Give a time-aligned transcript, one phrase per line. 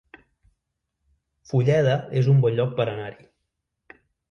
[1.51, 3.31] Fulleda es un bon lloc per anar-hi